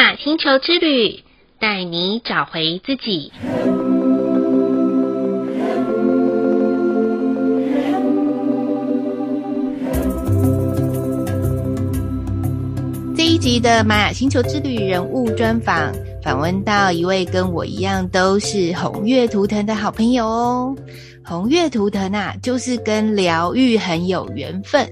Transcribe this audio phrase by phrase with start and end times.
[0.00, 1.22] 雅星球之旅，
[1.58, 3.30] 带你找回自己。
[13.14, 15.92] 这一集的玛雅星球之旅人物专访，
[16.24, 20.74] 访问到一位跟我一样都是红月图腾的好朋友哦。
[21.22, 24.90] 红月图腾啊，就是跟疗愈很有缘分。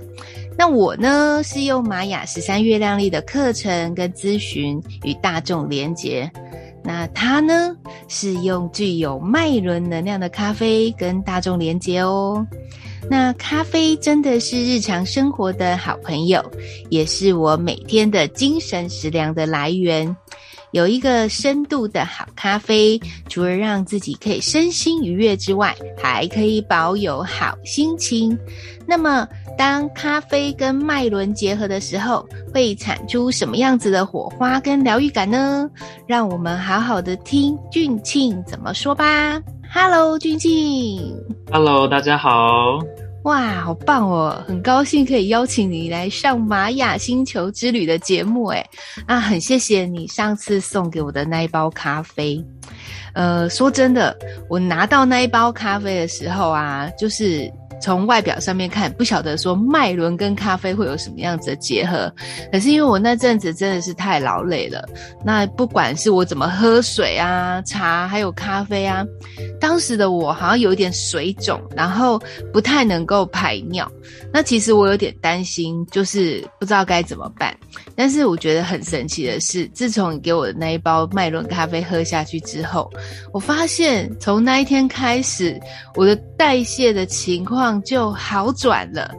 [0.59, 6.29] 那我呢，是用玛雅十三月亮历的课程跟咨询与大众连接。
[6.83, 7.77] 那他呢，
[8.09, 12.45] 是用具有脉轮能量的咖啡跟大众连接哦。
[13.09, 16.45] 那咖啡真的是日常生活的好朋友，
[16.91, 20.15] 也是我每天的精神食粮的来源。
[20.73, 28.39] 有一个深度的好咖啡，除了让自己可以身心愉悦之外，还可以保有好心情。
[28.87, 29.27] 那么，
[29.59, 32.25] 当咖啡跟脉轮结合的时候，
[32.55, 35.69] 会产出什么样子的火花跟疗愈感呢？
[36.07, 39.43] 让我们好好的听俊庆怎么说吧。
[39.75, 41.13] Hello，俊庆。
[41.51, 42.79] Hello，大家好。
[43.25, 44.41] 哇，好棒哦！
[44.47, 48.65] 很高兴可以邀请你来上玛雅星球之旅的节目，诶
[49.07, 52.43] 啊，很谢谢你上次送给我的那一包咖啡。
[53.13, 54.17] 呃，说真的，
[54.49, 57.53] 我拿到那一包咖啡的时候啊，就是。
[57.81, 62.13] 从外表上面看，不晓得说脉轮跟咖啡会有什么样子的结合。
[62.53, 64.89] 可是因为我那阵子真的是太劳累了，
[65.25, 69.05] 那不管是我怎么喝水啊、茶还有咖啡啊，
[69.61, 72.21] 当时的我好像有一点水肿，然后
[72.53, 73.91] 不太能够排尿。
[74.33, 77.57] 那其实我有点担心，就是不知道该怎么办。
[77.97, 82.91] 但是我觉得很神奇的是，自从你给我的那一包脉轮咖啡喝下去之后，
[83.33, 85.59] 我发现从那一天开始，
[85.95, 89.13] 我的代谢的情况就好转了。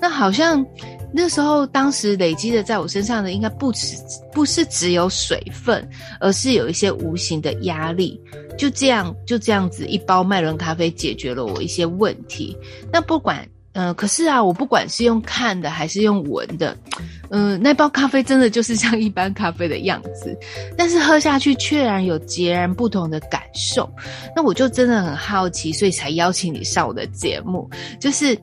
[0.00, 0.64] 那好像
[1.12, 3.96] 那时候当时累积的在我身上的，应该不止
[4.32, 5.88] 不是只有水分，
[6.20, 8.20] 而是有一些无形的压力。
[8.58, 12.56] 就这样就这样子，一包麦伦咖啡解决了我一些问题。
[12.92, 13.46] 那不管。
[13.76, 16.74] 嗯、呃，可是啊，我不管是用看的还是用闻的，
[17.28, 20.34] 嗯、呃，那包咖啡真的就是像一般咖啡的样子，
[20.78, 23.86] 但是喝下去却然有截然不同的感受。
[24.34, 27.68] 那我就真的很好奇，所以才邀请你上我的节目。
[28.00, 28.36] 就是，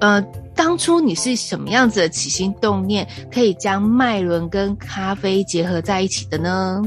[0.00, 0.22] 呃，
[0.54, 6.82] 当初你是什么样子的起心动念，可以将脉轮跟咖啡结合在一起的呢？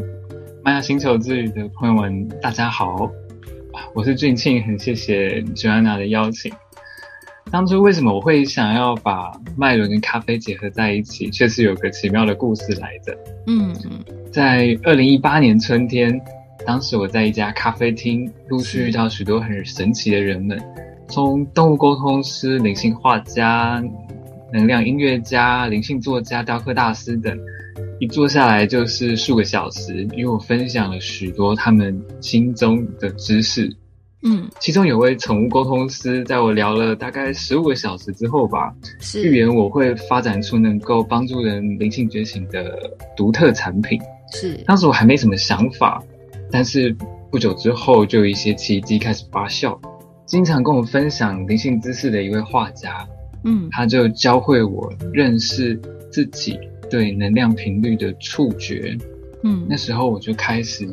[0.63, 3.07] 玛雅星球之旅的朋友们，大家好，
[3.93, 6.51] 我是俊庆，很谢谢 Joanna 的邀请。
[7.51, 13.15] 当初为什么我会想要把脉轮跟咖啡结合在一起，确实有个奇妙的故事来着。
[13.45, 13.75] 嗯，
[14.31, 16.19] 在二零一八年春天，
[16.65, 20.57] 当时我在一家咖啡厅，陆续遇到许多很神奇的人们，
[21.09, 23.83] 从动物沟通师、灵性画家、
[24.53, 27.37] 能量音乐家、灵性作家、雕刻大师等，
[27.99, 33.75] 一坐下来就是数个小时，与我分享了许多他们心中的知识。
[34.23, 42.77] 嗯，其中有位宠物沟通师，在我聊了大概十五个小时之后吧，是预言我会发展出能够帮助人灵性觉醒的
[43.17, 43.99] 独特产品。
[44.31, 46.03] 是，当时我还没什么想法，
[46.51, 46.95] 但是
[47.31, 49.75] 不久之后就有一些奇迹开始发酵。
[50.27, 53.07] 经常跟我分享灵性知识的一位画家，
[53.43, 55.75] 嗯，他就教会我认识
[56.11, 56.59] 自己
[56.91, 58.95] 对能量频率的触觉。
[59.43, 60.87] 嗯，那时候我就开始。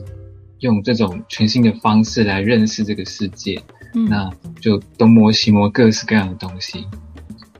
[0.61, 3.61] 用这种全新的方式来认识这个世界，
[3.95, 4.31] 嗯，那
[4.61, 6.85] 就东摸西摸各式各样的东西。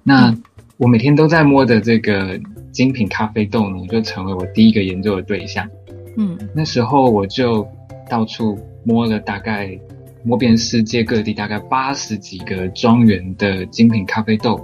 [0.03, 0.37] 那
[0.77, 2.41] 我每天都在摸的这个
[2.73, 5.69] 精品咖啡豆呢，就成为我第一个研究的对象。
[6.17, 7.67] 嗯，那时候我就
[8.09, 9.79] 到处摸了，大概
[10.25, 14.59] 摸遍世界各地大概八十几个庄园的精品咖啡豆，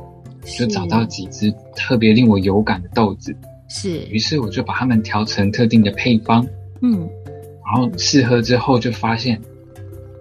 [0.58, 3.36] 就找到几只特别令我有感的豆子。
[3.68, 6.44] 是，于是我就把它们调成特定的配方。
[6.80, 7.08] 嗯。
[7.64, 9.40] 然后试喝之后，就发现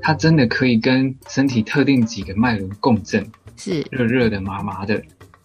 [0.01, 3.25] 它真的可以跟身体特定几个脉轮共振，
[3.57, 3.85] 是。
[3.91, 5.01] 热热的、麻麻的，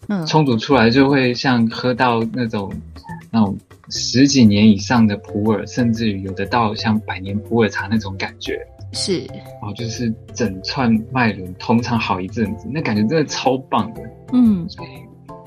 [0.07, 2.71] 嗯，冲煮出来就会像喝到那种
[3.31, 3.57] 那种
[3.89, 8.59] 十几年以上的普洱，甚至于有的到像百年普洱茶那种感觉，
[8.93, 14.01] 是，然后就是整串脉轮通畅好一阵子，那感觉真的超棒的，
[14.33, 14.89] 嗯，所以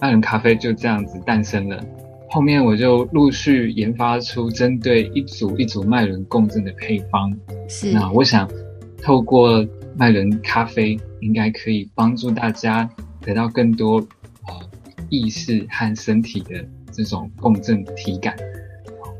[0.00, 1.82] 脉轮咖啡就这样子诞生了。
[2.32, 7.30] 后面我就陆续研发出针对一组一组脉轮共振的配方。
[7.68, 8.50] 是，那我想
[9.02, 9.62] 透过
[9.94, 12.88] 脉轮咖啡，应该可以帮助大家
[13.20, 13.98] 得到更多
[14.48, 14.54] 呃
[15.10, 18.34] 意识和身体的这种共振体感。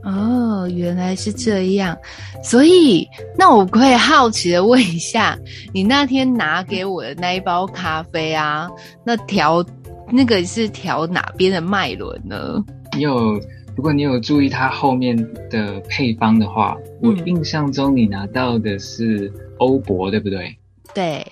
[0.05, 1.95] 哦，原来是这样。
[2.43, 3.07] 所以，
[3.37, 5.39] 那我可以好奇的问一下，
[5.75, 8.71] 你那天拿给我的那一包咖啡啊，
[9.05, 9.63] 那调
[10.11, 12.65] 那个是调哪边的脉轮呢？
[12.95, 13.41] 你有
[13.75, 15.17] 如果你有注意它后面
[15.49, 20.57] 的配方的话，嗯、我印象中你拿到的是欧泊，对不对？
[20.95, 21.27] 对，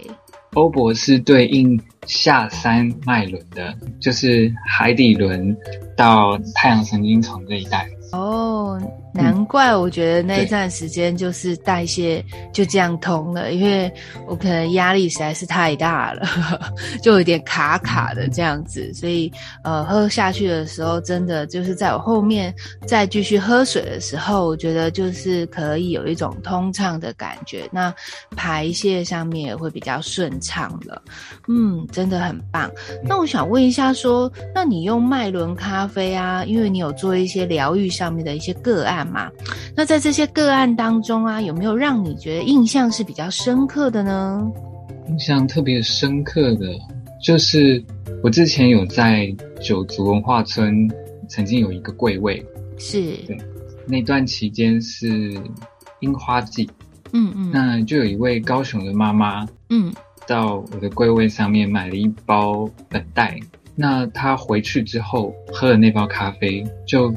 [0.55, 5.55] 欧泊是对应下三脉轮的，就是海底轮
[5.95, 7.87] 到太阳神经丛这一带。
[8.13, 8.81] 哦，
[9.13, 13.93] 难怪我觉得那一段时间就是代谢就这样通了，因为
[14.27, 16.27] 我可能压力实在是太大了，
[17.03, 19.31] 就有点卡卡的这样子，所以
[19.65, 22.55] 呃喝下去的时候，真的就是在我后面
[22.87, 27.95] 再继续喝水的时候，我觉得就是可以有一种通畅的感觉，那
[28.37, 31.03] 排泄上面也会比较顺畅了，
[31.49, 32.71] 嗯，真的很棒。
[33.05, 37.91] 那我想问一下说，说那你用脉轮咖啡啊，因为你有做一些疗愈。
[37.91, 39.31] 上面的一些个案嘛，
[39.77, 44.51] 那在这些个案当中啊，有没有让你觉得印象是比较深刻的呢？
[45.09, 46.67] 印象特别深刻的，
[47.23, 47.83] 就是
[48.23, 50.89] 我之前有在九族文化村
[51.29, 52.45] 曾经有一个柜位，
[52.79, 53.01] 是。
[53.27, 53.37] 对，
[53.87, 55.35] 那段期间是
[56.01, 56.71] 樱花季，
[57.13, 59.93] 嗯嗯，那就有一位高雄的妈妈，嗯，
[60.27, 63.37] 到我的柜位上面买了一包本袋，
[63.75, 67.13] 那她回去之后喝了那包咖啡就。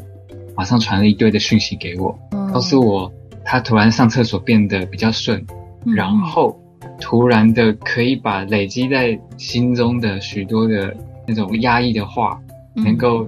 [0.55, 3.11] 马上传了一堆的讯息给我，嗯、告诉我
[3.43, 5.45] 他突然上厕所变得比较顺，
[5.85, 6.59] 嗯、然后
[6.99, 10.95] 突然的可以把累积在心中的许多的
[11.27, 12.39] 那种压抑的话，
[12.75, 13.27] 嗯、能够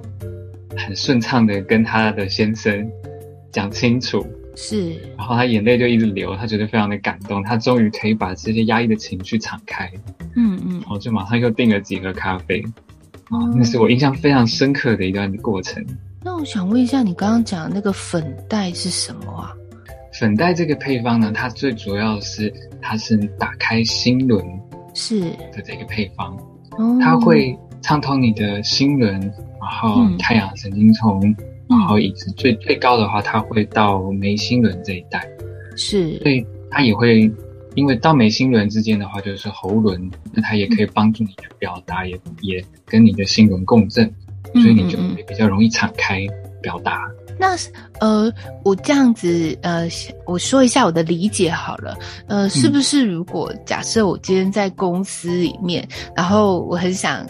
[0.77, 2.89] 很顺畅的跟他的先生
[3.51, 4.25] 讲清楚。
[4.57, 9.92] 是，然后他眼泪就一直流，他觉得非常的感动，他终于可以把这些压抑的情绪敞开。
[10.38, 12.62] 嗯嗯，然后就马上又订了几盒咖啡，
[13.25, 15.86] 啊、嗯，那是我印象非常深刻的一段过程。
[16.25, 19.54] 那我想问一下，你刚刚讲的那个粉袋是什么啊？
[20.12, 22.51] 粉袋这个配方呢，它最主要是
[22.81, 24.44] 它是打开心轮
[24.95, 25.19] 是。
[25.54, 26.36] 的这个配方，
[26.80, 31.22] 哦、它会畅通你的心轮，然后太阳神经丛，
[31.69, 35.24] 嗯、然后以及最最高的话，它会到眉心轮这一带，
[35.77, 37.31] 是，所以它也会
[37.75, 44.12] 因为到眉心轮之间的话就是喉轮，那它也可以帮助你去表达，嗯、也也跟你的心轮共振。
[44.62, 46.25] 所以你就会比较容易敞开
[46.62, 47.02] 表达。
[47.38, 47.56] 那
[48.00, 48.31] 呃，
[48.63, 49.88] 我这样子呃，
[50.25, 51.96] 我说一下我的理解好了。
[52.28, 57.25] 呃，是不是如果假设我今天在公司里面，嗯、然后我很想。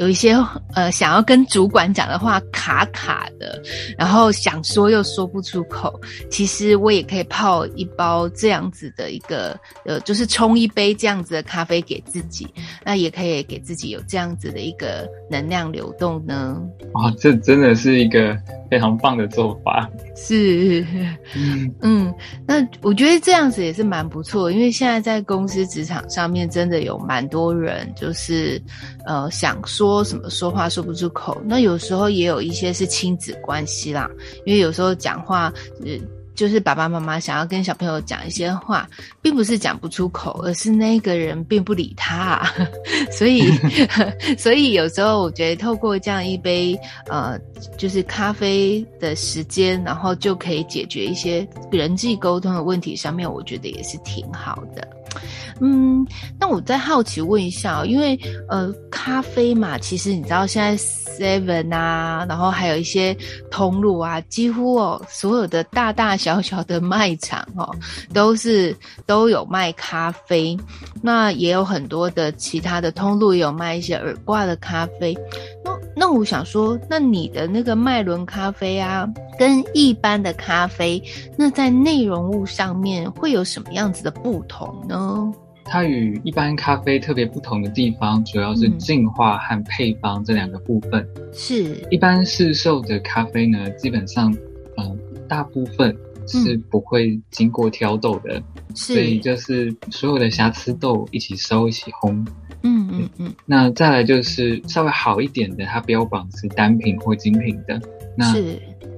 [0.00, 0.34] 有一些
[0.74, 3.60] 呃想要跟主管讲的话卡卡的，
[3.98, 6.00] 然后想说又说不出口。
[6.30, 9.54] 其实我也可以泡一包这样子的一个
[9.84, 12.48] 呃，就是冲一杯这样子的咖啡给自己，
[12.82, 16.58] 那也可以给自己有这样子的一个能量流动呢。
[16.94, 18.34] 哇，这真的是一个
[18.70, 19.86] 非常棒的做法。
[20.16, 20.82] 是，
[21.36, 22.14] 嗯嗯，
[22.46, 28.58] 那我觉得这样子也是蛮不错，因为现在在公司职场上面真的有蛮多人就是
[29.04, 29.89] 呃想说。
[29.90, 34.08] 说什么说话说不出口，那有时候也有一些是亲子关系啦，
[34.46, 35.52] 因为有时候讲话，
[35.84, 35.98] 呃，
[36.36, 38.88] 就是爸爸妈妈想要跟小朋友讲一些话，
[39.20, 42.40] 并不是讲不出口，而是那个人并不理他，
[43.10, 43.42] 所以，
[44.38, 46.78] 所以有时候我觉得透过这样一杯
[47.08, 47.36] 呃，
[47.76, 54.88] 就是咖啡的时间，然后就可以解决一些人际沟通的问题，上面我觉得也是挺好的。
[55.60, 56.06] 嗯，
[56.38, 58.18] 那我再好奇问一下，因为
[58.48, 63.14] 呃，咖啡嘛，其实你知道现在 Seven 啊，然后还有一些
[63.50, 67.68] 通路啊，几乎哦，所有的大大小小的卖场哦，
[68.14, 68.74] 都是
[69.06, 70.56] 都有卖咖啡。
[71.02, 75.16] 那也有很多的其他的通路也有卖一些耳挂的咖啡。
[75.64, 79.06] 那那我想说，那你的那个脉轮咖啡啊，
[79.38, 81.02] 跟一般的咖啡，
[81.36, 85.30] 那在内容物上面会有什么样子的不同呢？
[85.64, 91.06] 它与一般咖啡特别不同的地方，主要是净化和配方这两个部分。
[91.32, 94.32] 是，一般市售的咖啡呢，基本上，
[94.76, 94.96] 嗯、呃，
[95.28, 98.38] 大部分是不会经过挑豆的，
[98.68, 102.26] 嗯、所以就是所有的瑕疵豆一起收一起烘。
[102.62, 103.34] 嗯嗯嗯。
[103.46, 107.80] 那再来就是稍微好一点的，它标榜是单品或精品的，
[108.16, 108.34] 那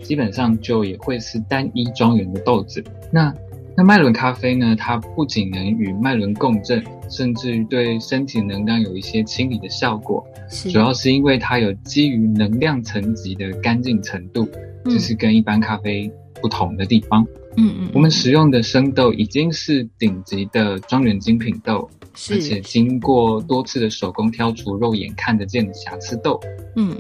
[0.03, 2.83] 基本上就也会是单一庄园的豆子。
[3.13, 3.33] 那
[3.75, 4.77] 那麦伦咖啡呢？
[4.79, 10.23] 它不仅能与脉轮共振，甚至于对身体能量有一些清理的效果。
[10.51, 14.45] 是主要是因为它有基于能量层级的干净程度，
[14.85, 16.11] 这、嗯、是跟一般咖啡
[16.41, 17.27] 不同的地方。
[17.57, 26.39] 嗯嗯，我们使用的生豆已经是顶级的庄园精品豆，是而且经过多次的手工挑除肉眼看得见的瑕疵豆。
[26.77, 26.95] 嗯，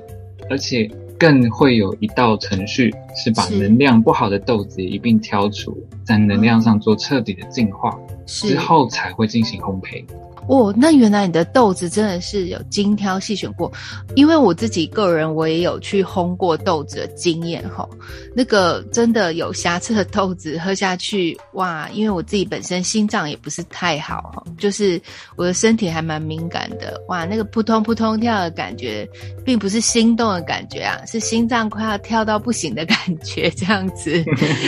[0.49, 0.91] 而且。
[1.23, 10.05] 更会有一道程序，是把能量不好的豆子一并挑除，在能量上做彻底的净化，之后才会进行烘焙。
[10.53, 13.73] 哦，那原来你的豆子真的是有精挑细选过，
[14.15, 17.89] 因为我自己个人我也有去烘过豆子的经验哈。
[18.37, 21.89] 那个真的有瑕疵的豆子喝下去，哇！
[21.95, 25.01] 因为我自己本身心脏也不是太好，就是
[25.37, 27.25] 我的身体还蛮敏感的，哇！
[27.25, 29.09] 那个扑通扑通跳的感觉，
[29.47, 34.23] 并不是心动的感觉啊，是心脏快要跳到不行的感觉这样子。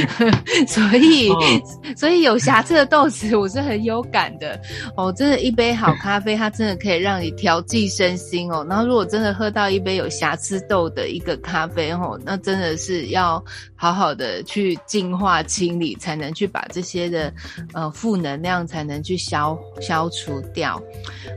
[0.67, 1.31] 所以，
[1.95, 4.59] 所以有瑕疵的豆子我是很有感的
[4.97, 5.74] 哦，真的，一杯。
[5.75, 8.67] 好咖啡，它真的可以让你调剂身心哦。
[8.69, 13.43] 然后，如果真的喝到一杯有瑕疵豆的一个咖啡哦，那真的是要
[13.75, 17.33] 好好的去净化清理，才能去把这些的
[17.73, 20.81] 呃负能量才能去消消除掉。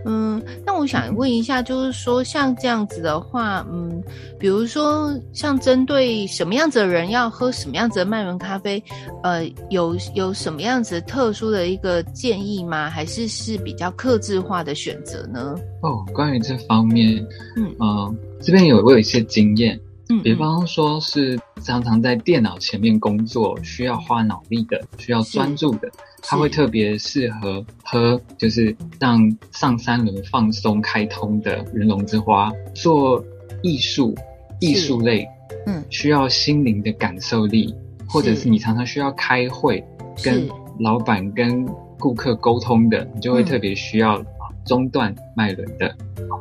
[0.05, 4.03] 嗯，那我想问一下，就是说像这样子的话，嗯，
[4.39, 8.83] 比如说像针对什么样子的人要喝什么样子的麦伦咖啡，
[9.23, 12.89] 呃，有有什么样子特殊的一个建议吗？
[12.89, 14.16] 还是是比较客？
[14.17, 15.55] 客制化的选择呢？
[15.83, 17.23] 哦，关于这方面，
[17.55, 25.87] 嗯呃，这边有我有一些经验，嗯，比方说是常常在电脑前面工作，需要花脑力的，需要专注的，
[26.23, 29.21] 它会特别适合喝，就是让
[29.51, 32.51] 上三轮放松开通的云龙之花。
[32.73, 33.23] 做
[33.61, 34.15] 艺术，
[34.59, 35.27] 艺术类，
[35.67, 37.75] 嗯，需要心灵的感受力，
[38.07, 39.83] 或者是你常常需要开会，
[40.23, 41.63] 跟老板跟。
[41.99, 44.23] 顾客沟通的，你就会特别需要
[44.65, 45.95] 中段脉轮的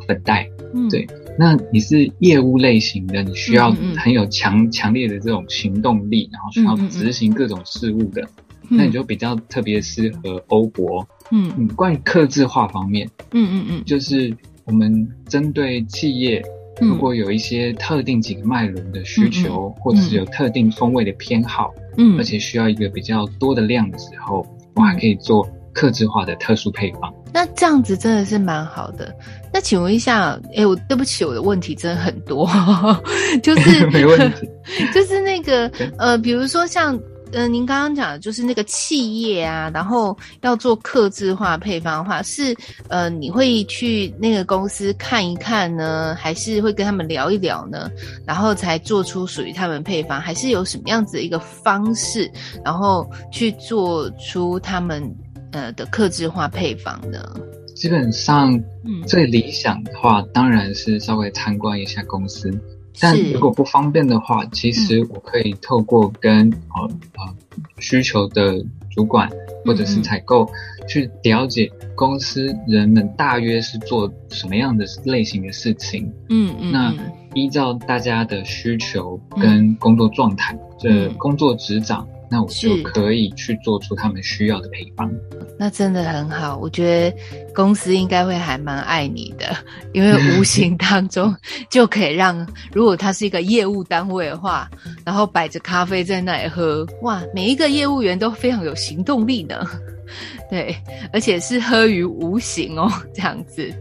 [0.06, 0.48] 粉袋。
[0.74, 1.06] 嗯，对。
[1.38, 8.26] 那你是业务类型的，你需要很有强强烈的这种行动力，然后需要执行各种事务的，
[8.70, 11.06] 那你就比较特别适合欧泊。
[11.30, 11.68] 嗯嗯。
[11.68, 14.34] 关于客制化方面，嗯嗯嗯，就是
[14.64, 16.42] 我们针对企业，
[16.80, 24.46] 如果有一些特定几个脉轮的需求，或者是有特定风味的偏好，嗯，而且需要一个比较多的量的时候。
[24.76, 29.14] 我还可以做克制化的特殊配方，那这样子真的是蛮好的。
[29.52, 32.48] 那请问一下，哎、欸，我对不起，我的问题真的很多，
[33.42, 34.48] 就是 没问题，
[34.94, 36.98] 就是那个呃，比如说像。
[37.32, 42.56] 嗯、呃，您刚刚讲的就是那个企业啊，然后要做客制化配方的话，是
[42.88, 47.90] 呃，你会去那个公司看一看呢，还是会跟他们聊一聊呢，
[48.24, 52.30] 然后才做出属于他们配方，还是有什么样子的一个方式，
[52.64, 55.02] 然后去做出他们
[55.50, 57.34] 呃的客制化配方呢？
[57.74, 58.54] 基本上，
[58.84, 62.50] 嗯，最理想的话，当然是稍微参观一下公司。
[63.00, 66.82] 但如果不方便的话，其实我可以透过跟呃
[67.16, 67.34] 呃
[67.78, 69.30] 需求的主管
[69.64, 70.48] 或者是采购
[70.88, 76.12] 去了解公司人们大约是做什么样的类型的事情。
[76.28, 76.72] 嗯嗯。
[76.72, 76.94] 那
[77.34, 82.06] 依照大家的需求跟工作状态，这工作职掌。
[82.30, 85.10] 那我就可以去做出他们需要的配方，
[85.58, 86.56] 那真的很好。
[86.56, 87.16] 我觉得
[87.54, 89.56] 公司应该会还蛮爱你的，
[89.92, 91.34] 因为无 形当中
[91.70, 94.68] 就可以让，如果他是一个业务单位的话，
[95.04, 99.64] 然后摆着咖啡在那里喝，哇，每一个业务员都非常有行动力呢。
[100.50, 100.76] 对，
[101.12, 103.72] 而且是喝于无形哦，这样子。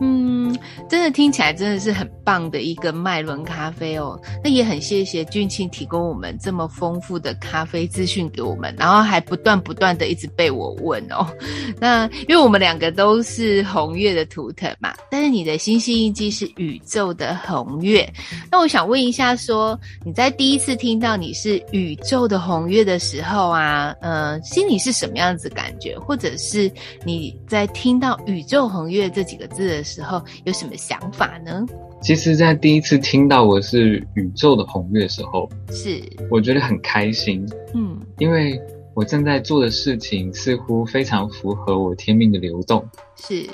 [0.00, 0.56] 嗯，
[0.88, 4.20] 真的听起来真的是很棒的一个脉轮咖啡哦。
[4.42, 11.26] 那也很谢谢俊庆提供我们这么丰富的咖啡资讯给我们，然后还不断不断的一直被我问哦。
[11.78, 18.10] 那因为我们两个都是红月的图腾嘛，但是你的星系印记是宇宙的红月。
[18.50, 25.98] 那我想问一下说，说你在第一次听到你是宇宙的红月的时候啊，呃，心里是什么样子感觉？
[25.98, 26.72] 或者是
[27.04, 31.64] 你在听到宇宙红月这几个字的时候，有什么想法呢？
[32.00, 37.48] 其实，在第一次听到我是宇宙的红月的时候，是我觉得很开心。
[37.74, 38.60] 嗯，因为
[38.94, 42.84] 我正在做的事情似乎非常符合我天命的流动。
[43.16, 43.46] 是，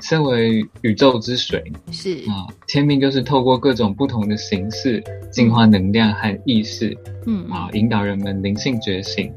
[0.00, 1.62] 身为宇宙之水，
[1.92, 9.30] 是啊，天命就是透过各种不同的形式净化能量和意识，嗯啊，引导人们灵性觉醒。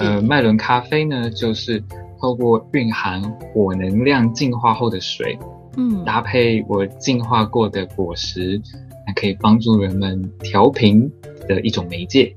[0.00, 1.82] 呃，麦伦咖啡呢，就是
[2.22, 3.20] 透过蕴含
[3.52, 5.38] 火能量净化后的水。
[5.76, 8.60] 嗯，搭配我净化过的果实，
[9.06, 11.10] 那可以帮助人们调频
[11.48, 12.34] 的一种媒介。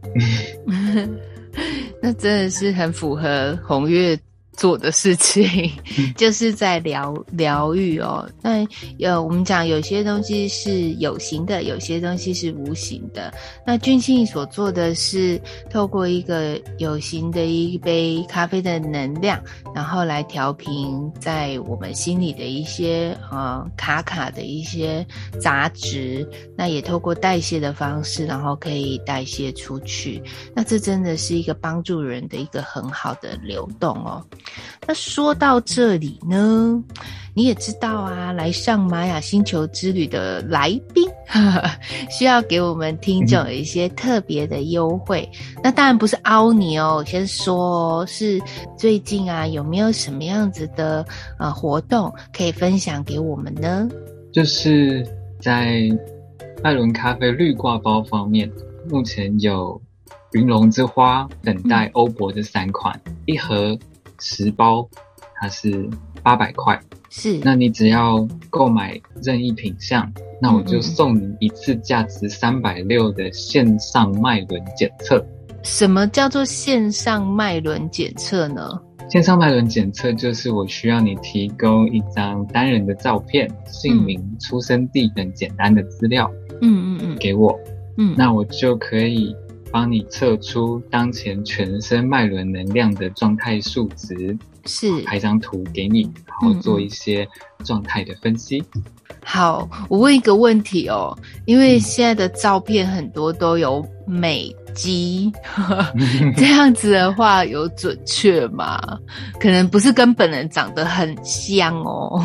[2.01, 4.17] 那真的是很符合红月
[4.55, 5.71] 做的事情，
[6.17, 8.27] 就是在疗疗愈哦。
[8.41, 8.65] 那
[8.97, 13.33] 有我们讲，有些东西是有形的，有些东西是无形的。
[13.65, 19.41] 那君庆所做的是透过一个有形的一杯咖啡的能量，
[19.73, 25.05] 然后来调频在我们心里的一些呃卡卡的一些
[25.39, 26.27] 杂质。
[26.57, 30.21] 那也透过代谢的方式，然后可以代谢出去。
[30.55, 34.25] 那这真的是一个帮助人的一个很好的流动哦。
[34.87, 36.83] 那说到这里呢，
[37.33, 41.09] 你也知道啊，来上玛雅星球之旅的来宾，
[42.09, 45.27] 需要给我们听众一些特别的优惠。
[45.63, 48.39] 那当然不是凹你哦，先说是
[48.77, 51.05] 最近啊，有没有什么样子的
[51.39, 53.89] 呃活动可以分享给我们呢？
[54.31, 55.03] 就是
[55.41, 55.81] 在
[56.61, 58.51] 艾伦咖啡绿挂包方面，
[58.87, 59.81] 目前有
[60.33, 63.77] 云龙之花、等待欧泊这三款，一盒。
[64.19, 64.87] 十包，
[65.35, 65.89] 它是
[66.23, 66.79] 八百块。
[67.09, 75.25] 是，那你只要购买任意品项，那我就送你一次价值三百六的线上脉轮检测。
[75.63, 78.69] 什么叫做线上脉轮检测呢？
[79.09, 86.29] 线上脉轮检测就是我需要你提供一张单人的照片、姓名、嗯、出生地等简单的资料。
[86.61, 87.57] 嗯嗯嗯，给我。
[87.97, 89.35] 嗯，那我就可以。
[89.75, 97.27] 帮你测出当前全身脉轮能量的状态数值，是拍张图给你，然后做一些
[97.65, 98.63] 状态的分析。
[98.73, 98.81] 嗯。
[99.21, 101.13] 好，我问一个问题哦，
[101.43, 105.29] 因为现在的照片很多都有美肌，
[105.93, 108.79] 嗯、这样子的话有准确吗？
[109.41, 112.23] 可能不是跟本人长得很像哦。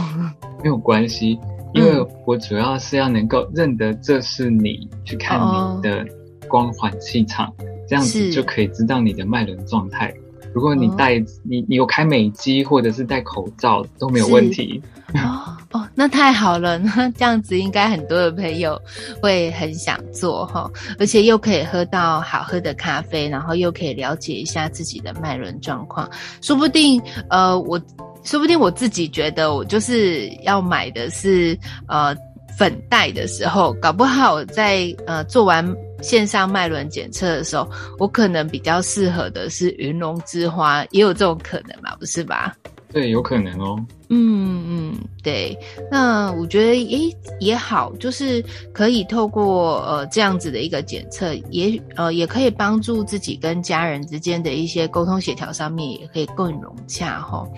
[0.62, 1.36] 没有关系，
[1.74, 6.06] 因为我主要是要能够认得这是你，去看你的。
[6.50, 7.50] 光环气场，
[7.88, 10.12] 这样子就可以知道你的脉轮状态。
[10.52, 14.82] 如果你戴、哦、你你有开美肌或者是戴口罩都没有问题。
[15.14, 18.80] 哦哦，那太好了， 那这样子应该很多的朋友
[19.22, 26.10] 会很想做哈，而且又可以喝到好喝的咖啡，然后又可以了解一下自己的脉轮状况。
[26.40, 27.80] 说不定呃，我
[28.24, 32.12] 说不定我自己觉得我就是要买的是呃
[32.58, 35.64] 粉袋的时候，搞不好在呃做完。
[36.02, 42.54] 线上脉轮检测的时候，我可能比较适合的是云龙之花，也有这种可能嘛，不是吧？
[42.92, 43.78] 对，有可能哦。
[44.12, 45.56] 嗯嗯，对。
[45.88, 57.48] 那我觉得，诶也好，就是可以透过呃这样子的一个检测，也呃也可以帮助自己跟家人之间的一些沟通协调上面也可以更融洽齁。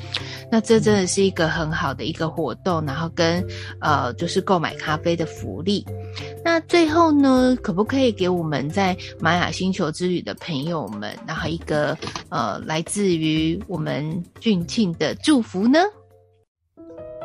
[0.51, 3.43] 那这真的是一个很好的一个活动，然后跟
[3.81, 5.83] 呃就是购买咖啡的福利。
[6.45, 11.97] 那最后呢，可不可以给我们在玛雅星球之旅的朋友们，然后一个
[12.29, 15.79] 呃来自于我们俊庆的祝福呢？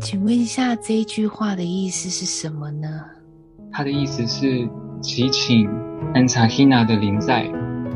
[0.00, 3.04] 请问一下，这一句话的意思是什么呢？
[3.70, 4.68] 它的意思是
[5.00, 5.68] 祈请
[6.14, 7.44] 安察希娜的临在，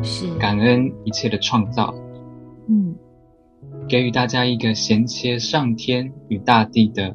[0.03, 1.95] 是感恩一切的创造，
[2.69, 2.95] 嗯，
[3.89, 7.15] 给予大家一个衔接上天与大地的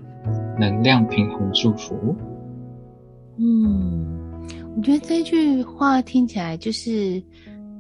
[0.60, 2.15] 能量平衡祝福。
[3.38, 4.05] 嗯，
[4.75, 7.21] 我觉得这句话听起来就是。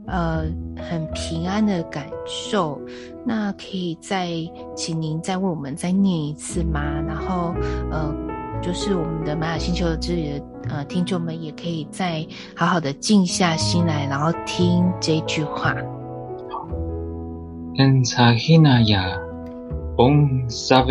[0.09, 0.43] 呃，
[0.77, 2.81] 很平安的感受，
[3.25, 4.29] 那可以再
[4.75, 6.81] 请您再为我们再念一次吗？
[7.07, 7.53] 然后，
[7.91, 8.13] 呃，
[8.61, 15.75] 就是我们的玛雅星球之旅的呃听众们也可以再好好的静下心来，然后听这句话。
[16.49, 16.67] 好。
[17.77, 19.17] 恩查希那亚，
[19.97, 20.81] 嗡萨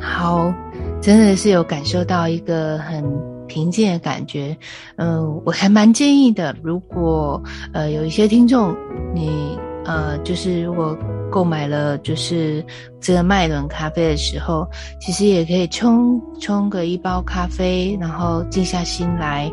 [0.00, 0.52] 好，
[1.00, 3.04] 真的是有感受到一个很
[3.46, 4.56] 平静的感觉。
[4.96, 8.74] 嗯、我还蛮建议的，如果呃有一些听众，
[9.14, 10.96] 你呃就是如果
[11.30, 12.64] 购买了就是
[13.00, 14.66] 这个麦伦咖啡的时候，
[15.00, 19.50] 其实也可以冲冲个一包咖啡，然后静下心来。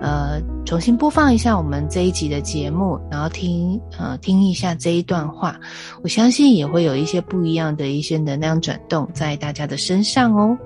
[0.00, 5.58] 呃，重新播放一下我们这一集的节目，然后听呃听一下这一段话，
[6.02, 10.56] 我相信也会有一些不一样的一些能量转动在大家的身上哦。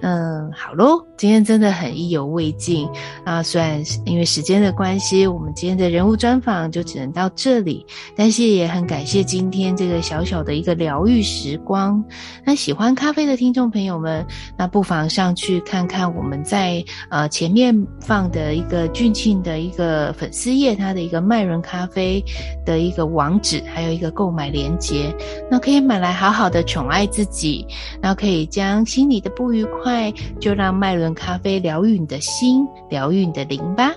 [0.00, 2.88] 嗯，好喽，今天真的很意犹未尽
[3.24, 3.42] 啊！
[3.42, 7.84] 虽然因为时间的关系，我们今天的人物专访就只能到这里，
[8.14, 12.00] 但是也很感谢今天这个小小的一个疗愈时光。
[12.44, 14.24] 那喜欢咖啡的听众朋友们，
[14.56, 22.24] 那不妨上去看看我们在呃前面放的一个俊庆的一个粉丝页，它的一个麦伦咖啡
[22.64, 25.12] 的一个网址，还有一个购买链接，
[25.50, 27.66] 那可以买来好好的宠爱自己，
[28.00, 33.92] 然后可以将心里的不愉快，就让麦伦咖啡疗愈你的心，疗愈你的灵吧。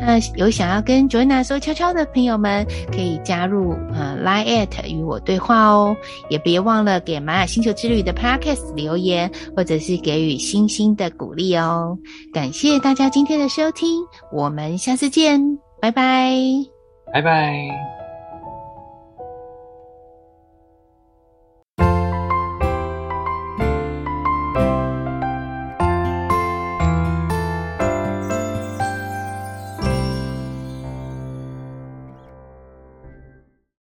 [0.00, 5.94] 那有想要跟 Joanna 说悄悄的朋友们，可以加入呃 Line at 与我对话哦，
[6.30, 11.98] 也别忘了给玛雅星球之旅的 Podcast 留言，或者是给予星星的鼓励哦。
[12.32, 16.32] 感谢大家今天的收听，我们下次见，拜拜，
[17.12, 18.03] 拜拜。